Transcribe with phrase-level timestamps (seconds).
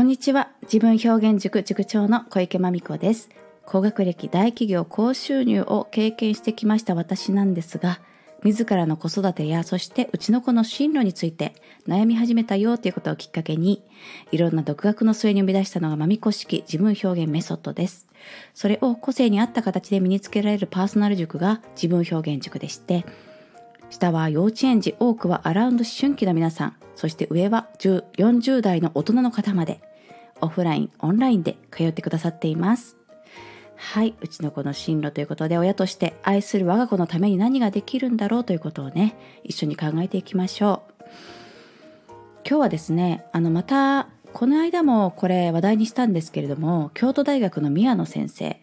[0.00, 0.48] こんにちは。
[0.62, 3.28] 自分表現塾塾長の小池真美子です。
[3.66, 8.00] 高学歴大企業高収入を経験してきました私なんですが、
[8.42, 11.52] 自らの子育てやそしてうちの子の進路について
[11.86, 13.84] 悩み始めたよということをきっかけに
[14.32, 18.08] いろんな独学の末に生み出したのがまみこ式自分表現メソッドです。
[18.54, 23.04] それを個性に合った形で身につけられるパーソナル塾が自分表現塾でして
[23.90, 29.82] 下は幼稚園児多くはアラウンド思春期の皆さんそして上は40代の大人の方まで
[30.40, 32.96] オフライン、オンラインで通ってくださっています。
[33.76, 41.04] はい、うちの子の進路ということで親として愛する我が子のために何ができるんだろうということをね、一緒に考えていきましょう。
[42.46, 48.60] 今日はですね、あのまたこの間もこれ話題にしたんですけれども、京都大学の宮野先生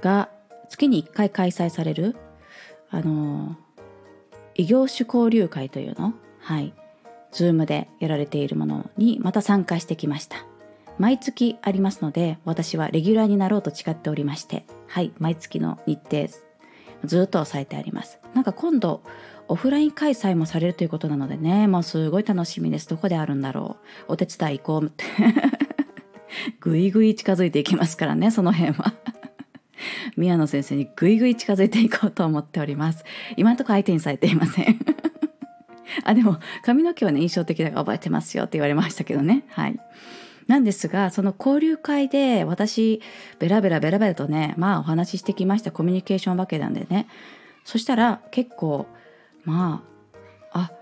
[0.00, 0.28] が
[0.68, 2.16] 月に1回開催される
[2.90, 3.56] あの
[4.54, 6.74] 異業種交流会というのはい、
[7.32, 10.46] ズームでやられているものにまた参加してきました。
[10.98, 16.28] 毎月ありますので、私はレギュラーになろうと誓っておりまして、はい、毎月の日程、
[17.04, 18.18] ずっと押さえてあります。
[18.34, 19.02] なんか今度、
[19.48, 22.88] オフライン開催もされるということなのでね、もうすごい楽しみです。
[22.88, 23.76] どこであるんだろ
[24.08, 24.12] う。
[24.12, 25.04] お手伝い行こうって。
[26.60, 28.92] ぐいぐい近づいていきますからね、その辺は。
[30.16, 33.04] 宮野先生にぐいぐい近づいていこうと思っております。
[33.36, 34.78] 今のとこ相手にされていません。
[36.04, 39.44] あ、でも髪の毛はね、印象的だから覚えてますよって言われましたけどね。
[39.48, 39.80] はい。
[40.48, 43.00] なんですが、その交流会で私、
[43.38, 47.06] ベラベラベラベラとね、まあお話ししてきましたコミュニケーションわけなんでね。
[47.64, 48.86] そしたら結構、
[49.44, 49.84] ま
[50.52, 50.72] あ、あ、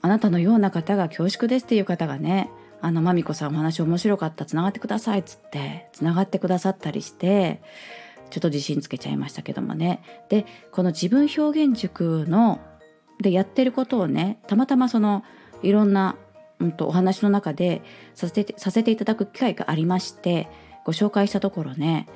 [0.00, 7.60] あなたのような方が恐縮ですっていう方がね、あの、まみこさんお話面白かった、つながってくださいっつって、つながってくださったりして、
[8.30, 10.02] ちょっと自信つけちゃいましたけどもね。
[10.30, 12.60] で、この自分表現塾の、
[13.20, 15.22] でやってることをね、たまたまその、
[15.62, 16.16] いろんな
[16.58, 17.82] うんと、お話の中で
[18.14, 20.48] させてさせていただく機会がありまして
[20.84, 22.06] ご紹介したところね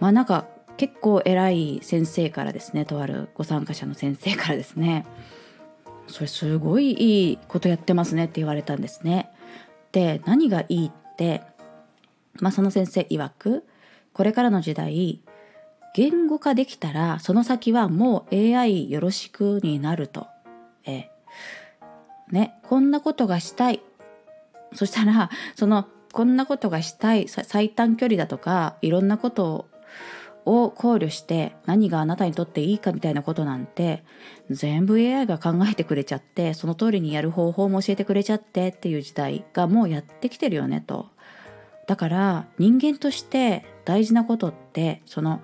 [0.00, 0.46] まあなんか
[0.76, 5.06] 結構偉い先生からですねとあるご参加者の先生からですね
[6.06, 9.30] それすごいいいことやってますねって言われたんですね。
[9.92, 11.42] で何がいいって、
[12.40, 13.64] まあ、その先生曰く
[14.12, 15.22] これからの時代
[15.94, 20.26] 言語化できたらその先はもう AI よろしくになると。
[20.84, 21.09] え
[22.30, 23.80] ね、こんなことがしたい。
[24.74, 29.66] そしたら、その、こんなことがしたい、最短距離だとか、いろんなこと
[30.44, 34.02] を考慮して何があなたにとっていいかみたいなことなんて
[34.48, 41.08] 全部 AI が考えてくれちゃってその通りにやる方法も教えてくれちゃってっていう時代がもうやってきてるよねと
[41.86, 45.40] だから人間として大事なことってその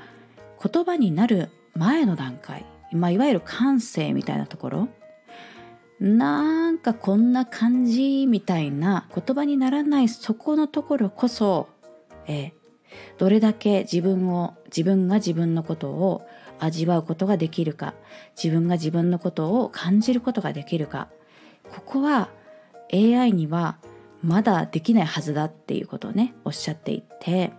[0.62, 4.88] 言葉になる前の段階、まあ、いわゆる感性みたいなところ
[6.00, 11.68] なんかこんな感じみたいな言葉にならないそこのところこそ、
[12.26, 12.52] え、
[13.18, 16.26] どれだけ自分を自分が自分のことを
[16.58, 17.94] 味わうことができるか
[18.42, 21.08] 自分が自分のことを感じることができるか
[21.70, 22.30] ここは
[22.92, 23.78] AI には
[24.22, 27.52] まだできないはずだっていうことをねおっしゃっていて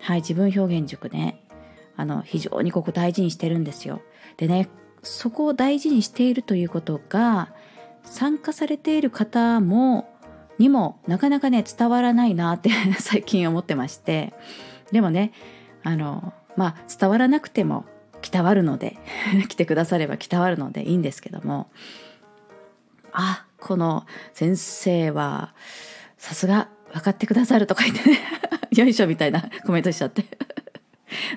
[0.00, 1.44] はい自分表現塾ね
[1.96, 4.00] あの非常にここ大事にしてるんですよ。
[4.38, 4.68] でね
[5.02, 7.52] そこを大事にしているということが
[8.04, 10.08] 参加されている方も
[10.58, 14.34] にもなかなかね伝わらないなって 最近思ってまして。
[14.92, 15.32] でもね
[15.82, 17.84] あのまあ伝わらなくても
[18.28, 18.98] 伝わるので
[19.48, 21.70] 来てくだされば伝わるのでいいんですけども。
[23.12, 25.52] あこの先生は
[26.16, 28.18] さすが分かってくださるとか言ってね。
[28.76, 30.24] よいしょみたいなコメントしちゃって。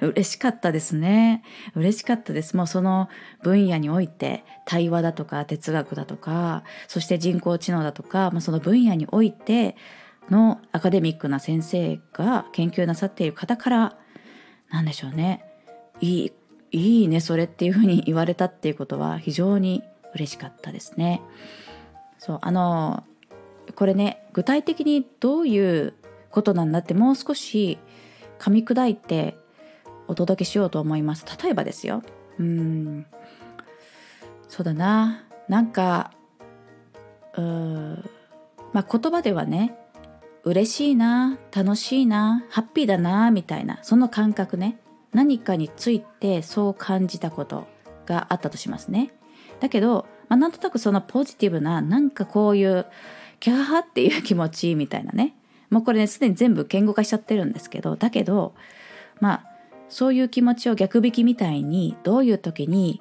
[0.08, 1.44] 嬉しかったですね。
[1.75, 2.56] 嬉しかったです。
[2.56, 3.09] もうその
[3.41, 9.75] 分野において対話だとか哲学だとか、そして人工知能だとか、まあ、その分野において
[10.30, 13.97] のアカデミックな先生が研究なさっている方から、
[14.69, 15.46] なんでしょうね。
[16.02, 16.31] いい、
[16.72, 19.84] いいね、それっていうふうに言われたっていうことは非常に
[20.16, 21.22] 嬉しかったですね。
[22.18, 23.04] そう、あの、
[23.75, 25.94] これね、具体的にどういう
[26.30, 27.78] ことなんだってもう少し
[28.39, 29.38] 噛み砕いて
[30.08, 31.26] お届けしようと思います。
[31.42, 32.04] 例えばですよ。
[32.40, 33.06] うん。
[34.48, 35.24] そうだな。
[35.48, 36.12] なんか
[37.38, 37.42] う
[38.74, 39.76] まあ言葉ではね
[40.44, 44.80] 嬉しいな楽しいなハッピーだなみたいなその感覚ね。
[45.14, 47.68] 何かについてそう感じたこと
[48.06, 49.14] があったとしますね。
[49.60, 52.86] だけど、まあ、なんとなくそのポジティブななんかこういう
[53.40, 55.36] キャハっていう気持ちみたいなね。
[55.70, 57.96] もうこれねすでに全部言語化しちゃってるんですけど。
[57.96, 58.54] だけど
[59.20, 59.53] まあ
[59.94, 63.00] そういう気持ちを逆引きみたいにどういう時に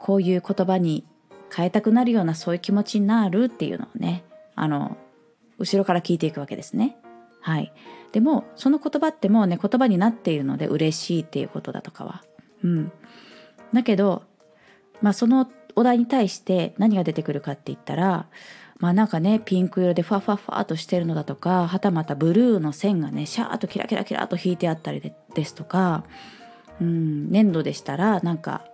[0.00, 1.06] こういう言葉に
[1.54, 4.24] 変えたくなるようなそういう気持ちになるっていうのをね
[4.56, 4.96] あの
[5.58, 6.96] 後ろから聞いていくわけですね。
[7.40, 7.72] はい。
[8.10, 12.24] でもその言葉ってもうね言葉になっているので嬉しいっていうことだとかは。
[12.64, 12.92] うん。
[13.72, 14.24] だけど
[15.02, 18.26] まあそのお題に対して何が出てくるかって言ったら
[18.78, 26.04] まあなんかねピンク色でファファファとしてるのだとかはたまたブルーの線がねシャーッとキラキラキラと引いてあったりでですとか
[26.80, 28.64] うん粘土でしたらなんか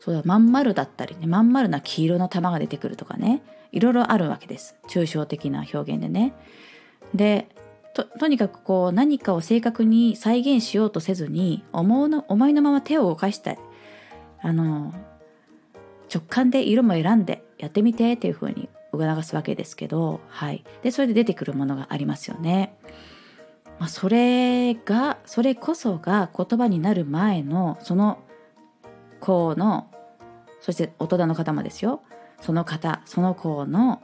[0.00, 3.42] そうだまん丸だったりねまん丸な黄色の玉が出てくるとかね
[3.72, 6.34] いろいろあるわけです抽象的な表現でね。
[7.14, 7.48] で
[7.94, 13.58] ととにかくこう何かを正確に再現しようとせずに思うの思いのまま手を動かしたい
[14.42, 14.92] あの
[16.12, 18.68] 直感で色も選んでやってみてっていう風に
[18.98, 22.76] 促すわけですけど、はい、でそれで出てくるものがありますよね。
[23.78, 28.18] まあ、それがそれこそが言葉になる前のその
[29.20, 29.90] 子の
[30.60, 32.02] そして大人の方もですよ
[32.40, 34.02] その方その子の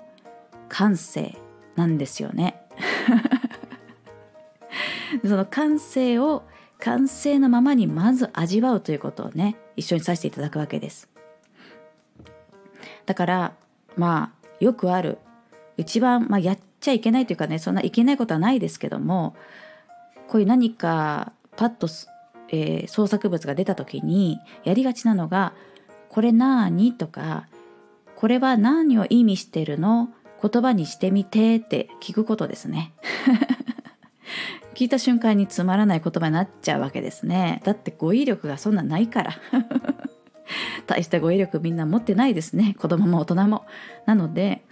[0.69, 1.39] 感性
[1.77, 2.61] なんですよね。
[5.23, 6.45] その感性を
[6.79, 11.09] 感性のままにまず味わうということをね一緒にさせていただくわけです。
[13.07, 13.53] だから
[13.97, 15.19] まあよくある
[15.77, 19.35] 一番、まあ、やっちゃいけないというかねそんないけないことはないですけども
[20.29, 21.89] こういう何かパッと、
[22.51, 25.55] えー、創作物が出た時にやりがちなのが
[26.09, 27.47] 「これ何?」とか
[28.17, 30.11] 「これは何を意味してるの？
[30.43, 32.93] 言葉にしてみて」って聞くことですね。
[34.75, 37.61] 聞いた瞬間につまらない言葉になっちゃうわけですね。
[37.65, 39.33] だって語彙力がそんなないから
[40.87, 43.67] 大した語彙力みんな持ってないですね子供も大人も。
[44.07, 44.65] なので、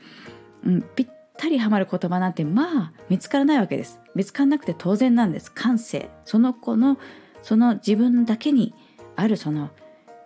[0.65, 4.01] うん、ぴったりはまる言葉なんてまあ見つからないわけです。
[4.15, 5.53] 見つからなくて当然なんです。
[5.53, 6.11] 感性。
[6.25, 6.99] その子の
[7.43, 8.75] その自分だけに
[9.17, 9.71] あるその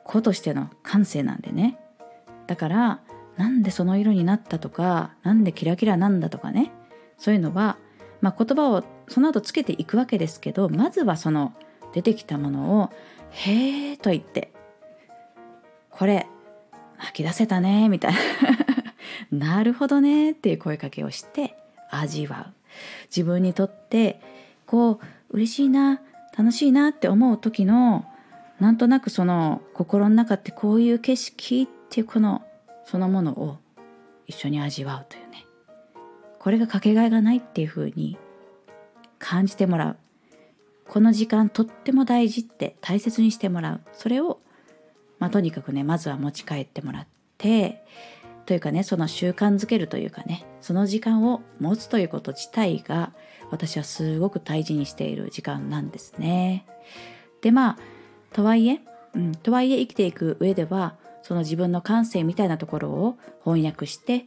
[0.04, 1.78] 子としての感性なんでね。
[2.46, 3.00] だから
[3.36, 6.70] なんでその色になったとかなんでキラキラなんだとかね
[7.18, 7.78] そういうのは、
[8.20, 11.54] まあ、言葉をその後つけていくわけですけどまずはその
[11.92, 12.90] 出てきたものを
[13.30, 14.52] 「へえ」と言って
[16.02, 16.26] これ
[16.96, 18.18] 吐き出せたねみたいな。
[19.54, 21.56] なるほどねっていう声かけをして
[21.92, 22.54] 味わう。
[23.04, 24.20] 自分にとって
[24.66, 25.00] こう
[25.30, 26.00] 嬉しいな
[26.36, 28.04] 楽しいなって思う時の
[28.58, 32.42] なんとなくその心の中ってこういう景色っていうこの
[32.84, 33.58] そのものを
[34.26, 35.46] 一緒に味わうというね。
[36.40, 38.18] これがかけがえがないっていうふうに
[39.20, 39.96] 感じてもらう。
[40.88, 43.80] この時間とっても大事って大切にしてもらう。
[43.92, 44.40] それを
[45.22, 47.06] まあ、とにかくねまずは持ち帰ってもらっ
[47.38, 47.84] て
[48.44, 53.12] というかねその習慣づけるというかねその時間を持つということ自体が
[53.52, 56.66] 私はすごく大事にしている時間なんですね。
[57.40, 57.78] でまあ
[58.32, 58.80] とはいえ、
[59.14, 64.26] うん、とはいえ生きていく上ではその自分の感性みたいなところを翻訳して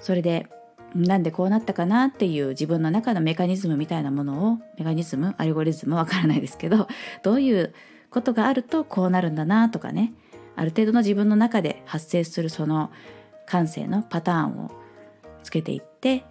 [0.00, 0.46] それで
[0.94, 6.88] なんでこうなったかなっていう自分の中のメカニズムみたいなものをメカニズムアルゴリズムわからないですけど
[7.22, 7.74] どういう
[8.12, 10.12] ことがあるとこうなるんだなとかね。
[10.54, 12.90] ある程度の自分の中で発生するその
[13.46, 14.70] 感性のパターンを
[15.42, 16.24] つけていって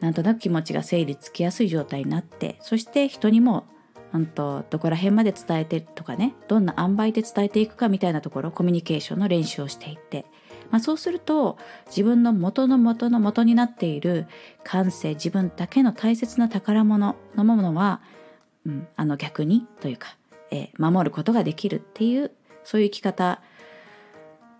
[0.00, 3.64] なんとなく気持ちが整理つきやすい状態になってそして人にも
[4.12, 10.26] 本当どこら辺まで伝えてとかねどんな塩梅で伝えていくかみたいなところコミュニケーションの練習をしていって、
[10.70, 14.26] まあ、そうすると自分の元の元の元になっている
[14.62, 18.02] 感性自分だけの大切な宝物のものは、
[18.66, 20.16] うん、あの逆にというか、
[20.50, 22.30] え、守ることができるっていう
[22.64, 23.40] そういう生き方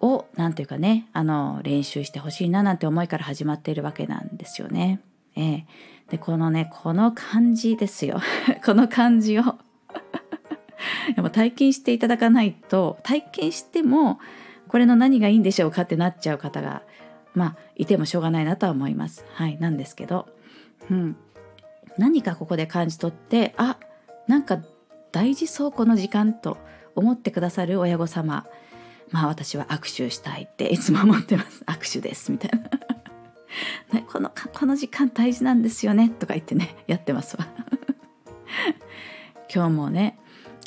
[0.00, 5.00] を何ていうかねあの練習してほしいななんて思いから始まっているわけなんですよね。
[5.37, 5.64] えー、
[6.11, 8.21] でこのねこの感じですよ
[8.64, 9.57] この感じを やっ
[11.17, 14.21] ぱ体験していただかないと体験しても
[14.69, 16.83] これの何がいいんでしょうかってなっちゃう方が
[17.35, 19.25] まあいてもしょうがないなとは思います。
[19.33, 20.29] はいなんですけど、
[20.91, 21.17] うん、
[21.99, 23.79] 何かここで感じ取ってあ
[24.29, 24.61] なんか
[25.14, 26.59] 大事そうこの時間と
[26.97, 28.47] 思ってくださる親御様。
[29.12, 31.62] まあ私は握手したいっていつも思ってます。
[31.66, 32.68] 握手ですみたいな。
[33.94, 37.47] ね、このこの時間大事なんですよねとか言ってねやってますわ。
[39.54, 40.18] 今日もね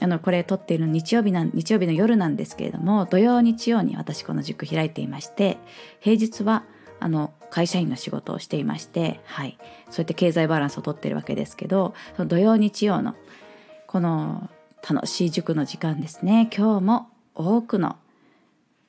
[0.01, 5.57] あのこれ撮っている日曜日な日曜日の夜なんですけれども土曜日曜に私この塾開いていまして
[5.99, 6.63] 平日は
[7.01, 9.57] あの会社員の仕事をしていましてはい。
[9.89, 13.13] そうやって経済バランスをとってるわけですけどその土曜日曜の
[13.87, 14.49] この
[14.87, 16.49] 楽しい塾の時間ですね。
[16.55, 17.95] 今日も多くの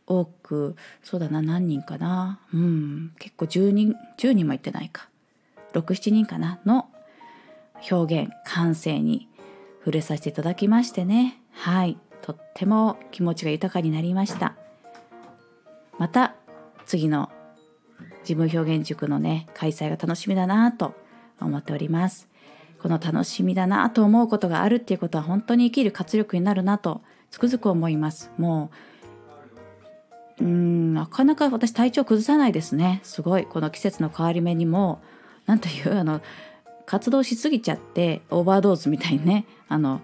[0.06, 2.40] 多くそうだな何人かな。
[2.52, 5.08] うん結構10人10人も行ってないか。
[5.74, 6.88] 67人かなの
[7.90, 9.28] 表現感性に
[9.80, 11.40] 触れさせていただきましてね。
[11.52, 14.56] はいとっても気持ちが豊かになりました。
[15.98, 16.34] また
[16.86, 17.30] 次の
[18.20, 20.94] 自分表現塾のね開催が楽しみだなと
[21.40, 22.28] 思っております。
[22.80, 28.30] この楽しみだなと思うことがあるっていうことは本当に生きる活力になるなとつくづく思います。
[28.38, 28.70] も
[30.40, 33.00] ううんなかなか私体調崩さないですね。
[33.02, 33.44] すごい。
[33.44, 35.00] この季節の変わり目にも
[35.46, 36.20] 何というあの
[36.86, 40.00] 活動しすぎちゃってオーバードーズみたいにねあの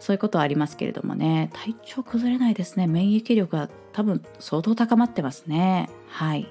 [0.00, 1.50] そういうことはありますけれどもね。
[1.52, 2.86] 体調崩れないですね。
[2.86, 5.88] 免疫力が多分相当高まってますね。
[6.08, 6.48] はい。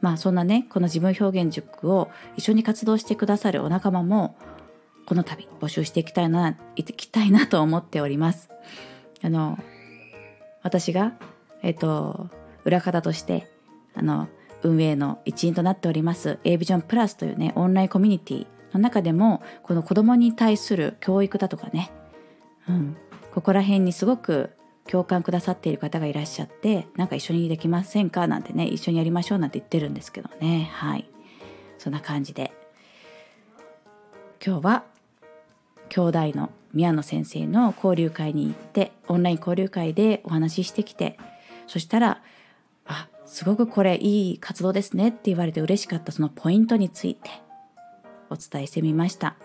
[0.00, 4.36] まあそんなねこの自分表現塾を一緒に活動してくださるお仲間も
[5.08, 8.50] この度募集していきたいないきたいなと思っております。
[9.22, 9.58] あの
[10.62, 11.14] 私が
[11.62, 12.28] えっと
[12.66, 13.50] 裏方として
[13.94, 14.28] あの
[14.62, 21.90] 運営の一員となっております A ビジョンプラスというねオンラインコミュニティの中でもこの子供に対する教育だとかね、
[22.68, 22.94] うん、
[23.32, 24.50] ここら辺にすごく
[24.86, 31.08] 共感くださっている方がいらっしゃってなんか一緒にできませんかなんてね一緒にやりましょうなんて言ってるんですけどねはい。
[31.78, 32.52] そんな感じで。
[34.44, 34.84] 今日は
[35.88, 41.18] 兄弟の宮野先生の交流会に行ってオンライン交流会でお話ししてきて
[41.66, 42.22] そしたら
[42.86, 47.30] 「あすごくこれいい活動ですね」って言われて嬉しかったそのポイントについて
[48.30, 49.36] お伝えしてみました。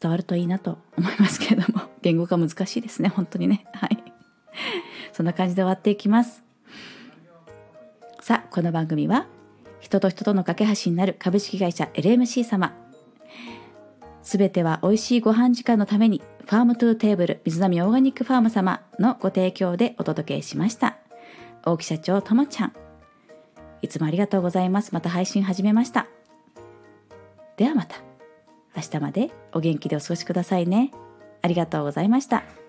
[0.00, 3.66] 伝わるといいなと思いますけれども 言語化難しいですね本当にね。
[3.72, 4.02] はい。
[5.12, 6.42] そんな感じで終わっていきます。
[8.20, 9.26] さあこの番組は
[9.80, 12.72] 人と人との架け橋になる株式会社 LMC 様
[14.22, 20.96] すべては美味しいご飯時間のために Farm to Table 瑞浪オーガニックファーム様のご提供でお届けしました。
[21.64, 22.72] 大木社長ともちゃん。
[23.82, 24.92] いつもありがとうございます。
[24.92, 26.06] また配信始めました。
[27.56, 27.96] ではまた。
[28.74, 30.92] 明日までお元気でお過ごしくださいね。
[31.42, 32.61] ありがとうございました。